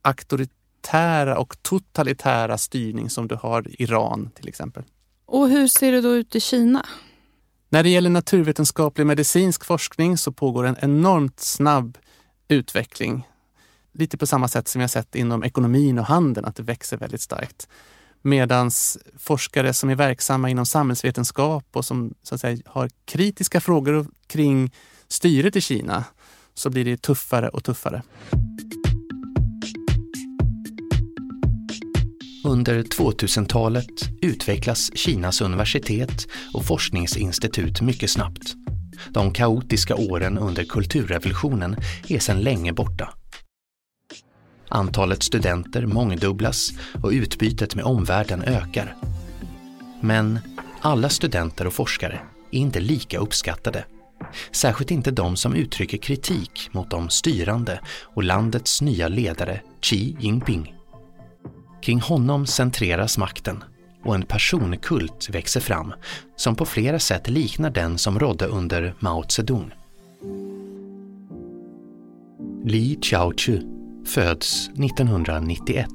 [0.02, 0.52] auktoritet
[0.86, 4.82] auktoritära och totalitära styrning som du har i Iran till exempel.
[5.26, 6.86] Och hur ser det då ut i Kina?
[7.68, 11.98] När det gäller naturvetenskaplig medicinsk forskning så pågår en enormt snabb
[12.48, 13.28] utveckling.
[13.92, 17.20] Lite på samma sätt som jag sett inom ekonomin och handeln, att det växer väldigt
[17.20, 17.68] starkt.
[18.22, 18.70] Medan
[19.18, 24.72] forskare som är verksamma inom samhällsvetenskap och som så att säga, har kritiska frågor kring
[25.08, 26.04] styret i Kina,
[26.54, 28.02] så blir det tuffare och tuffare.
[32.68, 38.54] Under 2000-talet utvecklas Kinas universitet och forskningsinstitut mycket snabbt.
[39.10, 41.76] De kaotiska åren under kulturrevolutionen
[42.08, 43.14] är sedan länge borta.
[44.68, 46.70] Antalet studenter mångdubblas
[47.02, 48.96] och utbytet med omvärlden ökar.
[50.00, 50.38] Men
[50.80, 53.84] alla studenter och forskare är inte lika uppskattade.
[54.52, 60.76] Särskilt inte de som uttrycker kritik mot de styrande och landets nya ledare Xi Jinping.
[61.82, 63.64] Kring honom centreras makten
[64.04, 65.92] och en personkult växer fram
[66.36, 69.72] som på flera sätt liknar den som rådde under Mao Zedong.
[72.64, 73.60] Li Chaochu
[74.06, 75.86] föds 1991,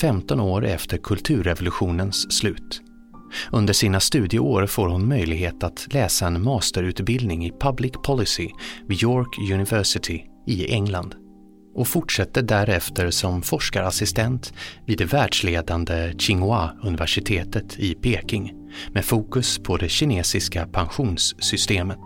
[0.00, 2.82] 15 år efter kulturrevolutionens slut.
[3.52, 8.48] Under sina studieår får hon möjlighet att läsa en masterutbildning i Public Policy
[8.86, 11.14] vid York University i England
[11.74, 14.52] och fortsätter därefter som forskarassistent
[14.86, 18.52] vid det världsledande Tsinghua-universitetet i Peking
[18.92, 21.98] med fokus på det kinesiska pensionssystemet.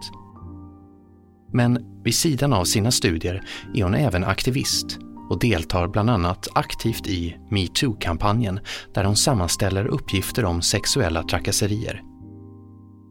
[1.52, 3.42] Men vid sidan av sina studier
[3.74, 4.98] är hon även aktivist
[5.30, 8.60] och deltar bland annat aktivt i metoo-kampanjen
[8.94, 12.02] där hon sammanställer uppgifter om sexuella trakasserier.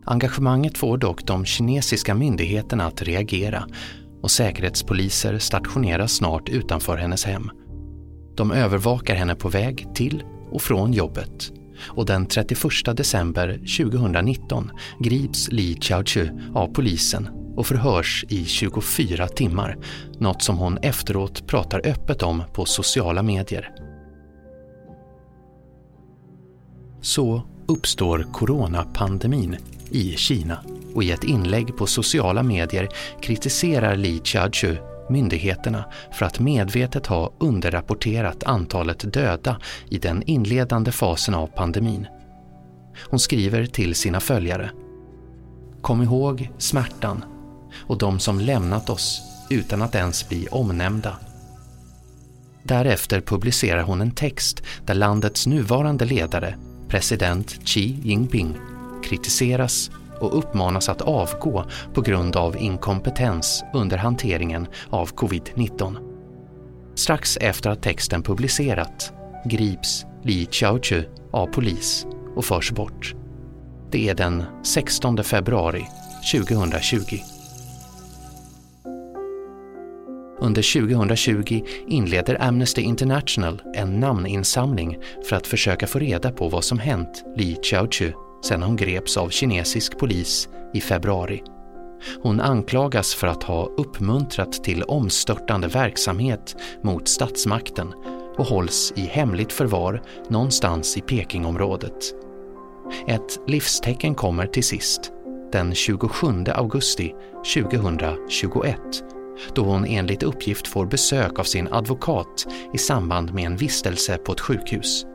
[0.06, 3.68] Engagemanget får dock de kinesiska myndigheterna att reagera
[4.24, 7.50] och säkerhetspoliser stationeras snart utanför hennes hem.
[8.36, 11.52] De övervakar henne på väg till och från jobbet
[11.88, 12.62] och den 31
[12.98, 19.78] december 2019 grips Li Chaochu av polisen och förhörs i 24 timmar,
[20.20, 23.72] något som hon efteråt pratar öppet om på sociala medier.
[27.02, 29.58] Så uppstår coronapandemin
[29.92, 30.58] i Kina
[30.96, 32.90] och i ett inlägg på sociala medier
[33.22, 34.76] kritiserar Li Chaochu
[35.10, 39.58] myndigheterna för att medvetet ha underrapporterat antalet döda
[39.90, 42.08] i den inledande fasen av pandemin.
[43.10, 44.72] Hon skriver till sina följare
[45.82, 47.26] Kom ihåg smärtan
[47.88, 51.18] och de som lämnat oss utan att ens bli omnämnda.
[52.64, 56.56] Därefter publicerar hon en text där landets nuvarande ledare,
[56.94, 58.58] president Xi Jinping,
[59.04, 65.98] kritiseras och uppmanas att avgå på grund av inkompetens under hanteringen av covid-19.
[66.96, 69.14] Strax efter att texten publicerat
[69.46, 73.16] grips Li Chaochu av polis och förs bort.
[73.92, 75.86] Det är den 16 februari
[76.32, 77.33] 2020.
[80.40, 84.98] Under 2020 inleder Amnesty International en namninsamling
[85.30, 88.12] för att försöka få reda på vad som hänt Li Chaochu
[88.44, 91.44] sedan hon greps av kinesisk polis i februari.
[92.22, 97.94] Hon anklagas för att ha uppmuntrat till omstörtande verksamhet mot statsmakten
[98.38, 102.14] och hålls i hemligt förvar någonstans i Pekingområdet.
[103.08, 105.12] Ett livstecken kommer till sist,
[105.52, 107.14] den 27 augusti
[107.54, 109.13] 2021
[109.54, 114.32] då hon enligt uppgift får besök av sin advokat i samband med en vistelse på
[114.32, 115.06] ett sjukhus.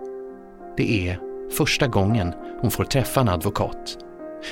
[0.76, 1.18] Det är
[1.56, 3.98] första gången hon får träffa en advokat.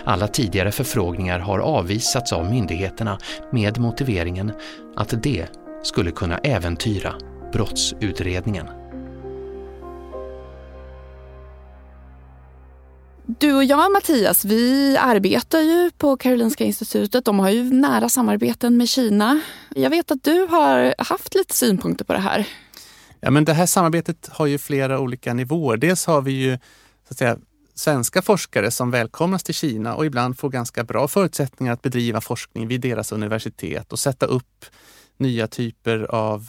[0.05, 3.19] Alla tidigare förfrågningar har avvisats av myndigheterna
[3.53, 4.53] med motiveringen
[4.97, 5.47] att det
[5.83, 7.15] skulle kunna äventyra
[7.53, 8.67] brottsutredningen.
[13.29, 17.25] Du och jag, Mattias, vi arbetar ju på Karolinska institutet.
[17.25, 19.41] De har ju nära samarbeten med Kina.
[19.75, 22.49] Jag vet att du har haft lite synpunkter på det här.
[23.21, 25.77] Ja, men det här samarbetet har ju flera olika nivåer.
[25.77, 26.59] Dels har vi ju
[27.09, 27.39] så att säga,
[27.75, 32.69] svenska forskare som välkomnas till Kina och ibland får ganska bra förutsättningar att bedriva forskning
[32.69, 34.65] vid deras universitet och sätta upp
[35.17, 36.49] nya typer av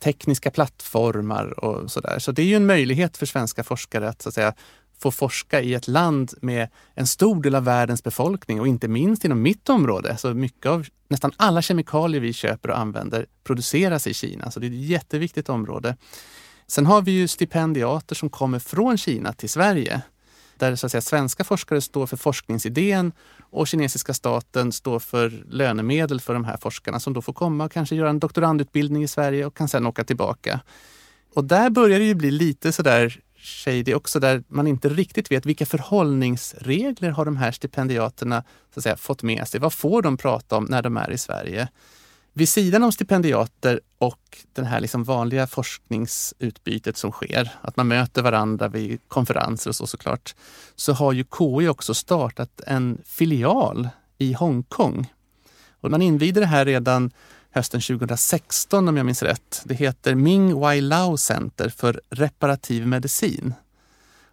[0.00, 2.18] tekniska plattformar och sådär.
[2.18, 4.54] Så det är ju en möjlighet för svenska forskare att, så att säga,
[4.98, 9.24] få forska i ett land med en stor del av världens befolkning och inte minst
[9.24, 10.16] inom mitt område.
[10.16, 14.66] Så mycket av, nästan alla kemikalier vi köper och använder produceras i Kina, så det
[14.66, 15.96] är ett jätteviktigt område.
[16.66, 20.02] Sen har vi ju stipendiater som kommer från Kina till Sverige
[20.58, 26.20] där så att säga, svenska forskare står för forskningsidén och kinesiska staten står för lönemedel
[26.20, 29.46] för de här forskarna som då får komma och kanske göra en doktorandutbildning i Sverige
[29.46, 30.60] och kan sedan åka tillbaka.
[31.34, 35.46] Och där börjar det ju bli lite sådär shady också, där man inte riktigt vet
[35.46, 39.60] vilka förhållningsregler har de här stipendiaterna så att säga, fått med sig?
[39.60, 41.68] Vad får de prata om när de är i Sverige?
[42.32, 48.22] Vid sidan om stipendiater och det här liksom vanliga forskningsutbytet som sker, att man möter
[48.22, 50.34] varandra vid konferenser och så såklart,
[50.76, 53.88] så har ju KI också startat en filial
[54.18, 55.12] i Hongkong.
[55.80, 57.10] Och man invigde det här redan
[57.50, 59.62] hösten 2016 om jag minns rätt.
[59.64, 63.54] Det heter Ming Wai Lao Center för reparativ medicin.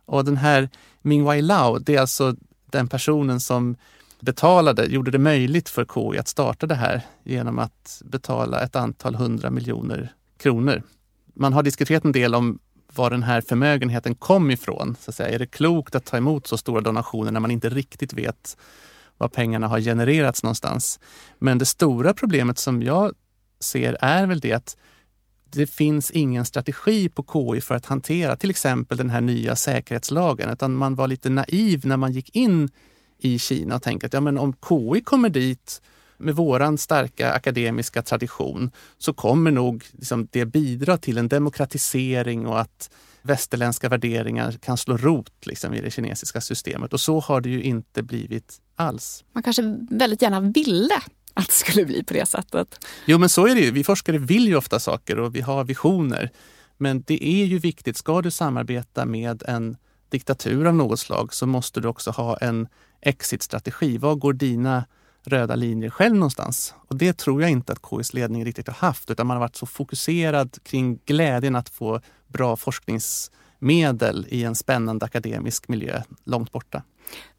[0.06, 0.70] Och den här
[1.02, 2.36] Ming Wai Lao, det är alltså
[2.66, 3.76] den personen som
[4.20, 9.16] betalade, gjorde det möjligt för KI att starta det här genom att betala ett antal
[9.16, 10.84] hundra miljoner kronor.
[11.34, 12.60] Man har diskuterat en del om
[12.96, 14.96] var den här förmögenheten kom ifrån.
[15.00, 15.30] Så att säga.
[15.30, 18.58] Är det klokt att ta emot så stora donationer när man inte riktigt vet
[19.18, 21.00] var pengarna har genererats någonstans?
[21.40, 23.14] Men det stora problemet som jag
[23.60, 24.78] ser är väl det att
[25.52, 30.50] det finns ingen strategi på KI för att hantera till exempel den här nya säkerhetslagen.
[30.50, 32.70] Utan man var lite naiv när man gick in
[33.20, 35.82] i Kina och tänkte att ja, men om KI kommer dit
[36.18, 42.60] med våran starka akademiska tradition så kommer nog liksom det bidra till en demokratisering och
[42.60, 42.90] att
[43.22, 46.94] västerländska värderingar kan slå rot liksom, i det kinesiska systemet.
[46.94, 49.24] Och så har det ju inte blivit alls.
[49.34, 50.96] Man kanske väldigt gärna ville
[51.34, 52.86] att det skulle bli på det sättet.
[53.06, 53.72] Jo, men så är det ju.
[53.72, 56.32] Vi forskare vill ju ofta saker och vi har visioner.
[56.78, 59.78] Men det är ju viktigt, ska du samarbeta med en
[60.10, 62.68] diktatur av något slag så måste du också ha en
[63.02, 63.98] exit-strategi.
[63.98, 64.86] Var går dina
[65.24, 66.74] röda linjer själv någonstans?
[66.88, 69.56] Och det tror jag inte att KIs ledning riktigt har haft, utan man har varit
[69.56, 76.84] så fokuserad kring glädjen att få bra forskningsmedel i en spännande akademisk miljö långt borta.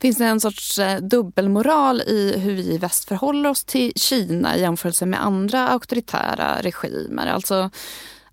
[0.01, 4.57] Finns det en sorts eh, dubbelmoral i hur vi i väst förhåller oss till Kina
[4.57, 7.27] i jämförelse med andra auktoritära regimer?
[7.27, 7.71] Alltså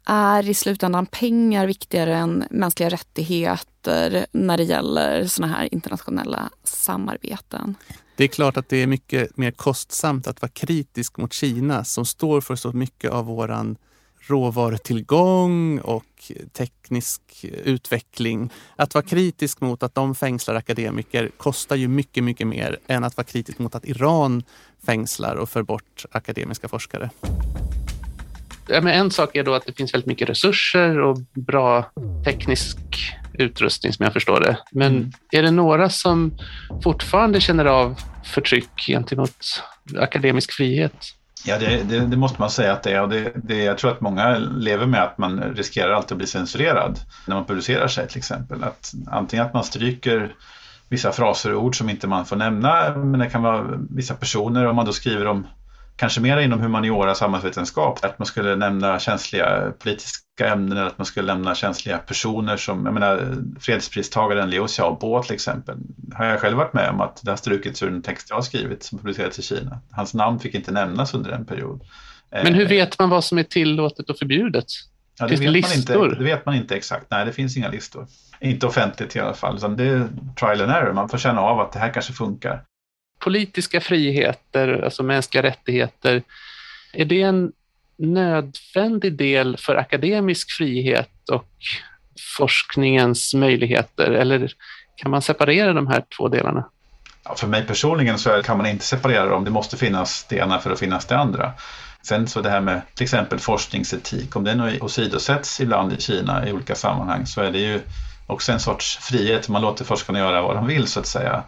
[0.05, 7.75] är i slutändan pengar viktigare än mänskliga rättigheter när det gäller såna här internationella samarbeten?
[8.15, 12.05] Det är klart att det är mycket mer kostsamt att vara kritisk mot Kina som
[12.05, 13.77] står för så mycket av våran
[14.27, 17.21] råvarutillgång och teknisk
[17.63, 18.49] utveckling.
[18.75, 23.17] Att vara kritisk mot att de fängslar akademiker kostar ju mycket, mycket mer än att
[23.17, 24.43] vara kritisk mot att Iran
[24.85, 27.09] fängslar och för bort akademiska forskare.
[28.67, 31.91] Ja, men en sak är då att det finns väldigt mycket resurser och bra
[32.25, 32.77] teknisk
[33.33, 34.57] utrustning som jag förstår det.
[34.71, 35.11] Men mm.
[35.31, 36.37] är det några som
[36.83, 39.61] fortfarande känner av förtryck gentemot
[39.97, 41.15] akademisk frihet?
[41.45, 43.01] Ja, det, det, det, måste man säga att det är.
[43.01, 46.27] Och det, det, jag tror att många lever med att man riskerar alltid att bli
[46.27, 48.63] censurerad när man publicerar sig till exempel.
[48.63, 50.35] Att antingen att man stryker
[50.89, 54.65] vissa fraser och ord som inte man får nämna, men det kan vara vissa personer,
[54.65, 55.47] om man då skriver om
[55.95, 61.05] kanske mer inom humaniora samhällsvetenskap, att man skulle nämna känsliga politiska ämnen eller att man
[61.05, 65.77] skulle nämna känsliga personer som, jag menar fredspristagaren Liu Xiaobo till exempel,
[66.13, 68.41] har jag själv varit med om att det har strukits ur en text jag har
[68.41, 69.79] skrivit som publicerats i Kina.
[69.91, 71.81] Hans namn fick inte nämnas under en period.
[72.29, 74.65] Men hur eh, vet man vad som är tillåtet och förbjudet?
[75.19, 75.95] Ja, finns det, vet listor?
[75.95, 77.05] Man inte, det vet man inte exakt.
[77.11, 78.07] Nej, det finns inga listor.
[78.39, 80.07] Inte offentligt i alla fall, utan det är
[80.39, 80.93] trial and error.
[80.93, 82.63] Man får känna av att det här kanske funkar
[83.23, 86.23] politiska friheter, alltså mänskliga rättigheter,
[86.93, 87.51] är det en
[87.97, 91.49] nödvändig del för akademisk frihet och
[92.37, 94.51] forskningens möjligheter eller
[94.95, 96.69] kan man separera de här två delarna?
[97.23, 99.43] Ja, för mig personligen så kan man inte separera dem.
[99.43, 101.51] Det måste finnas det ena för att finnas det andra.
[102.01, 106.51] Sen så det här med till exempel forskningsetik, om den åsidosätts ibland i Kina i
[106.51, 107.79] olika sammanhang så är det ju
[108.27, 109.49] också en sorts frihet.
[109.49, 111.43] Man låter forskarna göra vad de vill så att säga.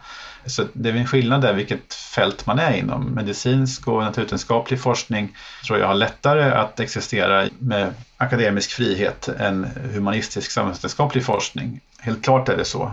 [0.45, 3.05] Så det är en skillnad där vilket fält man är inom.
[3.05, 5.37] Medicinsk och naturvetenskaplig forskning
[5.67, 11.79] tror jag har lättare att existera med akademisk frihet än humanistisk samhällsvetenskaplig forskning.
[11.99, 12.91] Helt klart är det så.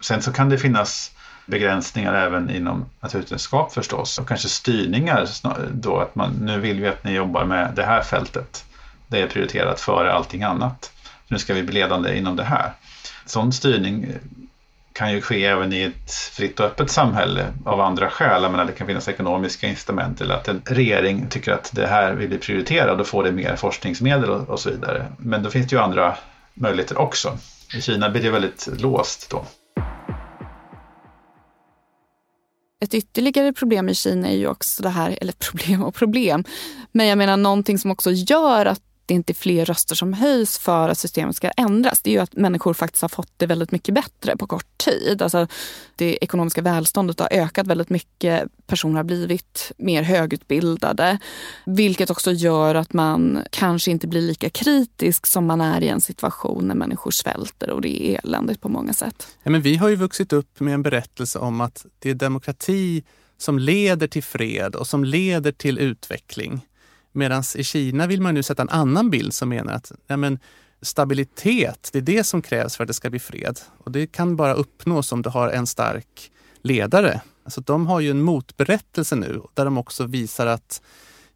[0.00, 1.10] Sen så kan det finnas
[1.46, 5.28] begränsningar även inom naturvetenskap förstås och kanske styrningar
[5.72, 8.64] då att man nu vill vi att ni jobbar med det här fältet.
[9.06, 10.92] Det är prioriterat före allting annat.
[11.28, 12.72] Nu ska vi bli ledande inom det här.
[13.26, 14.06] Sån styrning
[14.98, 18.42] kan ju ske även i ett fritt och öppet samhälle av andra skäl.
[18.42, 22.14] Jag menar, det kan finnas ekonomiska incitament eller att en regering tycker att det här
[22.14, 25.12] vill bli prioriterat och får det mer forskningsmedel och, och så vidare.
[25.18, 26.16] Men då finns det ju andra
[26.54, 27.38] möjligheter också.
[27.74, 29.44] I Kina blir det väldigt låst då.
[32.80, 36.44] Ett ytterligare problem i Kina är ju också det här, eller problem och problem,
[36.92, 40.58] men jag menar någonting som också gör att det inte är fler röster som höjs
[40.58, 42.00] för att systemet ska ändras.
[42.02, 45.22] Det är ju att människor faktiskt har fått det väldigt mycket bättre på kort tid.
[45.22, 45.46] Alltså,
[45.96, 48.44] det ekonomiska välståndet har ökat väldigt mycket.
[48.66, 51.18] Personer har blivit mer högutbildade.
[51.64, 56.00] Vilket också gör att man kanske inte blir lika kritisk som man är i en
[56.00, 59.28] situation när människor svälter och det är eländigt på många sätt.
[59.42, 63.02] Ja, men vi har ju vuxit upp med en berättelse om att det är demokrati
[63.38, 66.60] som leder till fred och som leder till utveckling.
[67.12, 70.38] Medan i Kina vill man nu sätta en annan bild som menar att ja, men,
[70.82, 73.60] stabilitet, det är det som krävs för att det ska bli fred.
[73.84, 76.30] Och det kan bara uppnås om du har en stark
[76.62, 77.20] ledare.
[77.44, 80.82] Alltså, de har ju en motberättelse nu där de också visar att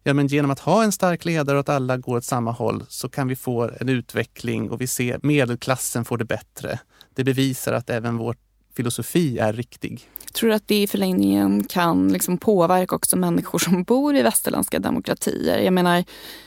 [0.03, 2.83] ja, men genom att ha en stark ledare och att alla går åt samma håll
[2.89, 6.79] så kan vi få en utveckling och vi ser medelklassen får det bättre.
[7.15, 8.35] Det bevisar att även vår
[8.75, 10.09] filosofi är riktig.
[10.33, 14.79] Tror du att det i förlängningen kan liksom påverka också människor som bor i västerländska
[14.79, 15.59] demokratier?
[15.59, 16.03] Jag menar,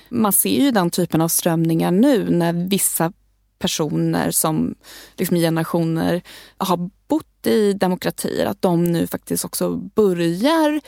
[0.09, 3.13] man ser ju den typen av strömningar nu när vissa
[3.59, 4.75] personer som
[5.17, 6.23] liksom i generationer
[6.59, 10.81] har bott i demokratier, att de nu faktiskt också börjar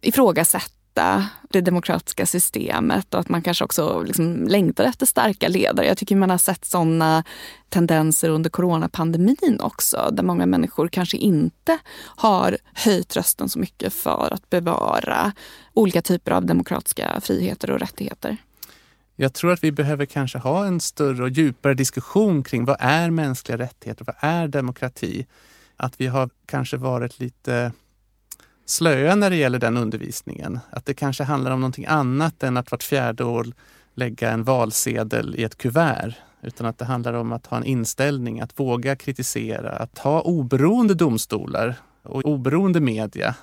[0.00, 5.86] ifrågasätta ifrågasätta det demokratiska systemet och att man kanske också liksom längtar efter starka ledare.
[5.86, 7.24] Jag tycker man har sett sådana
[7.68, 11.78] tendenser under coronapandemin också, där många människor kanske inte
[12.16, 15.32] har höjt rösten så mycket för att bevara
[15.74, 18.36] olika typer av demokratiska friheter och rättigheter.
[19.16, 23.10] Jag tror att vi behöver kanske ha en större och djupare diskussion kring vad är
[23.10, 24.04] mänskliga rättigheter?
[24.04, 25.26] Vad är demokrati?
[25.76, 27.72] Att vi har kanske varit lite
[28.64, 30.58] slöa när det gäller den undervisningen.
[30.70, 33.46] Att det kanske handlar om någonting annat än att vart fjärde år
[33.94, 36.14] lägga en valsedel i ett kuvert.
[36.42, 40.94] Utan att det handlar om att ha en inställning, att våga kritisera, att ha oberoende
[40.94, 43.34] domstolar och oberoende media.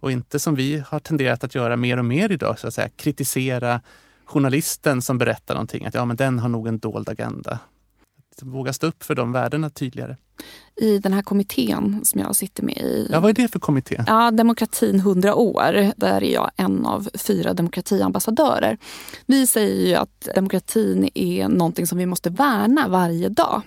[0.00, 2.88] Och inte som vi har tenderat att göra mer och mer idag, så att säga,
[2.88, 3.80] kritisera
[4.24, 5.86] journalisten som berättar någonting.
[5.86, 7.58] Att ja, men den har nog en dold agenda.
[8.42, 10.16] våga stå upp för de värdena tydligare
[10.80, 13.08] i den här kommittén som jag sitter med i.
[13.10, 14.04] Ja, vad är det för kommitté?
[14.06, 15.92] Ja, Demokratin 100 år.
[15.96, 18.78] Där är jag en av fyra demokratiambassadörer.
[19.26, 23.62] Vi säger ju att demokratin är någonting som vi måste värna varje dag.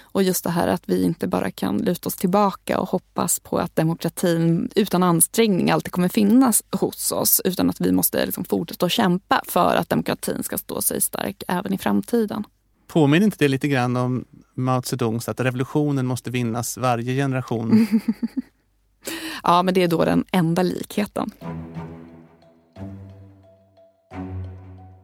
[0.00, 3.58] Och just det här att vi inte bara kan luta oss tillbaka och hoppas på
[3.58, 7.40] att demokratin utan ansträngning alltid kommer finnas hos oss.
[7.44, 11.42] Utan att vi måste liksom fortsätta att kämpa för att demokratin ska stå sig stark
[11.48, 12.44] även i framtiden.
[12.90, 14.24] Påminner inte det lite grann om
[14.54, 17.86] Mao Zedongs att revolutionen måste vinnas varje generation?
[19.42, 21.30] ja, men det är då den enda likheten.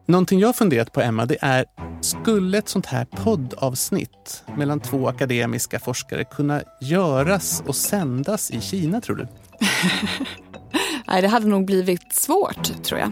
[0.05, 1.65] Någonting jag funderat på, Emma, det är
[2.01, 9.01] skulle ett sånt här poddavsnitt mellan två akademiska forskare kunna göras och sändas i Kina,
[9.01, 9.27] tror du?
[11.07, 13.11] Nej, det hade nog blivit svårt, tror jag.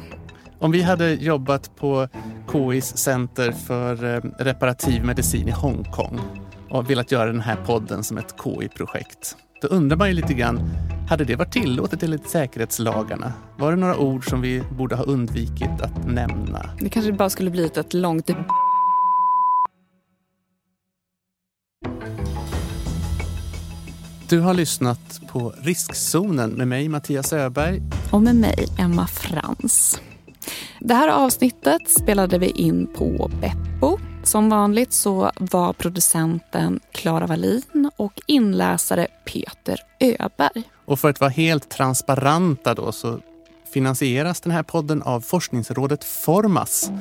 [0.60, 2.08] Om vi hade jobbat på
[2.52, 6.20] KIs center för eh, reparativ medicin i Hongkong
[6.70, 9.38] och velat göra den här podden som ett KI-projekt.
[9.62, 10.60] Då undrar man ju lite grann,
[11.10, 13.34] hade det varit tillåtet enligt säkerhetslagarna?
[13.58, 16.70] Var det några ord som vi borde ha undvikit att nämna?
[16.80, 18.30] Det kanske bara skulle blivit ett långt
[24.30, 27.82] Du har lyssnat på Riskzonen med mig Mattias Öberg.
[28.12, 30.02] Och med mig Emma Frans.
[30.88, 33.98] Det här avsnittet spelade vi in på Beppo.
[34.24, 40.64] Som vanligt så var producenten Klara Wallin och inläsare Peter Öberg.
[40.86, 43.20] Och för att vara helt transparenta då så
[43.74, 46.92] finansieras den här podden av forskningsrådet Formas.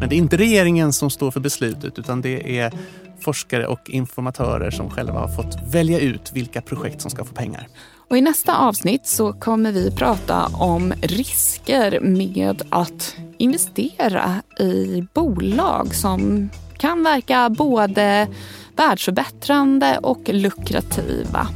[0.00, 2.72] Men det är inte regeringen som står för beslutet utan det är
[3.20, 7.68] forskare och informatörer som själva har fått välja ut vilka projekt som ska få pengar.
[8.10, 15.94] Och I nästa avsnitt så kommer vi prata om risker med att investera i bolag
[15.94, 18.28] som kan verka både
[18.76, 21.48] världsförbättrande och lukrativa.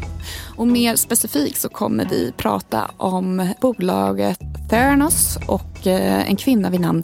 [0.57, 4.39] Och mer specifikt så kommer vi prata om bolaget
[4.71, 7.03] Theranos och eh, en kvinna vid namn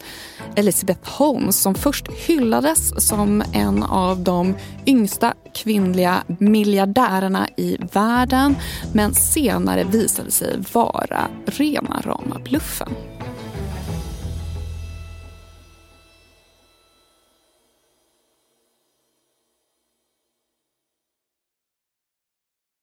[0.57, 4.55] Elizabeth Holmes som först hyllades som en av de
[4.87, 8.57] yngsta kvinnliga miljardärerna i världen
[8.93, 13.16] men senare visade sig vara rena rama bluffen.